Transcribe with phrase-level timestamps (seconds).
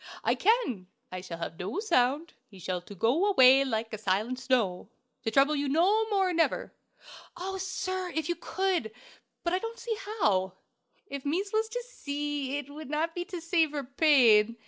[0.23, 0.87] I can.
[1.11, 4.89] I shall have no sound; he shall to go away like a silent snow,
[5.21, 6.73] to trouble you no more, never!"
[7.37, 8.91] "Oh, sir, if you could!
[9.43, 10.53] But I don't see how!"
[11.05, 14.57] "If mees was to see, it would not be to save her pain.